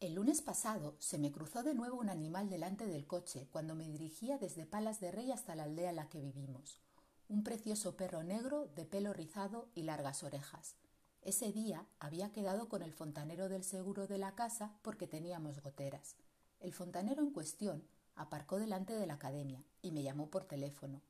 [0.00, 3.86] El lunes pasado se me cruzó de nuevo un animal delante del coche cuando me
[3.86, 6.80] dirigía desde Palas de Rey hasta la aldea en la que vivimos.
[7.28, 10.76] Un precioso perro negro de pelo rizado y largas orejas.
[11.20, 16.16] Ese día había quedado con el fontanero del seguro de la casa porque teníamos goteras.
[16.60, 21.02] El fontanero en cuestión aparcó delante de la academia y me llamó por teléfono.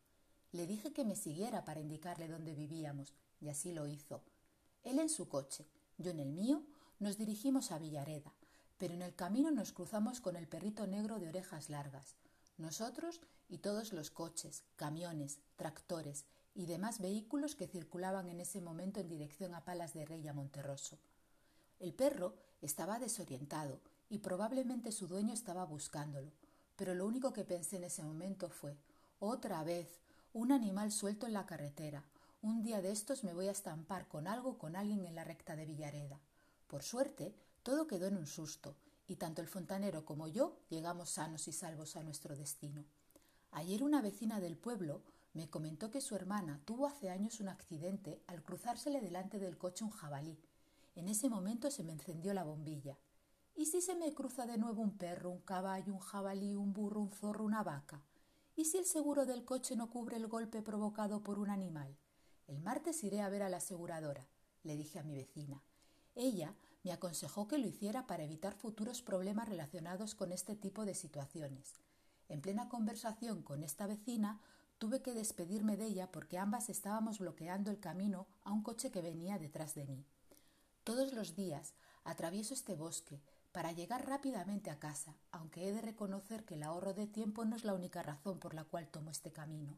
[0.51, 4.25] Le dije que me siguiera para indicarle dónde vivíamos y así lo hizo.
[4.83, 6.65] Él en su coche, yo en el mío,
[6.99, 8.35] nos dirigimos a Villareda
[8.81, 12.15] pero en el camino nos cruzamos con el perrito negro de orejas largas,
[12.57, 13.21] nosotros
[13.51, 19.09] y todos los coches, camiones, tractores y demás vehículos que circulaban en ese momento en
[19.11, 20.97] dirección a Palas de Rey a Monterroso.
[21.79, 26.33] El perro estaba desorientado y probablemente su dueño estaba buscándolo,
[26.77, 28.79] pero lo único que pensé en ese momento fue
[29.19, 30.01] otra vez,
[30.33, 32.03] un animal suelto en la carretera.
[32.41, 35.55] Un día de estos me voy a estampar con algo con alguien en la recta
[35.55, 36.19] de Villareda.
[36.67, 41.49] Por suerte, todo quedó en un susto, y tanto el fontanero como yo llegamos sanos
[41.49, 42.85] y salvos a nuestro destino.
[43.51, 45.03] Ayer una vecina del pueblo
[45.33, 49.85] me comentó que su hermana tuvo hace años un accidente al cruzársele delante del coche
[49.85, 50.39] un jabalí.
[50.95, 52.99] En ese momento se me encendió la bombilla.
[53.55, 57.01] ¿Y si se me cruza de nuevo un perro, un caballo, un jabalí, un burro,
[57.01, 58.03] un zorro, una vaca?
[58.57, 61.97] ¿Y si el seguro del coche no cubre el golpe provocado por un animal?
[62.47, 64.27] El martes iré a ver a la aseguradora,
[64.63, 65.63] le dije a mi vecina.
[66.15, 70.95] Ella me aconsejó que lo hiciera para evitar futuros problemas relacionados con este tipo de
[70.95, 71.75] situaciones.
[72.29, 74.41] En plena conversación con esta vecina
[74.79, 79.03] tuve que despedirme de ella porque ambas estábamos bloqueando el camino a un coche que
[79.03, 80.07] venía detrás de mí.
[80.85, 81.75] Todos los días
[82.05, 83.21] atravieso este bosque
[83.53, 87.57] para llegar rápidamente a casa, aunque he de reconocer que el ahorro de tiempo no
[87.57, 89.77] es la única razón por la cual tomo este camino.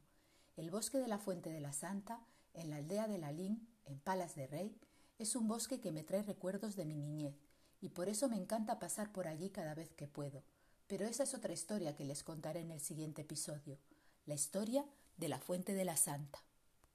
[0.57, 2.21] El bosque de la Fuente de la Santa,
[2.53, 4.79] en la aldea de Lalín, en Palas de Rey,
[5.23, 7.35] es un bosque que me trae recuerdos de mi niñez,
[7.81, 10.43] y por eso me encanta pasar por allí cada vez que puedo.
[10.87, 13.79] Pero esa es otra historia que les contaré en el siguiente episodio,
[14.27, 14.85] la historia
[15.17, 16.45] de la Fuente de la Santa.